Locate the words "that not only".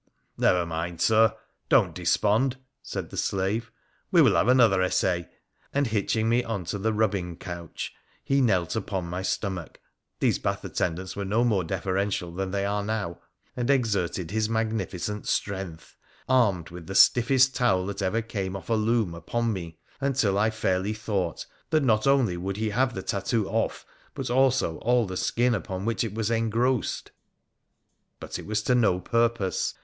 21.69-22.37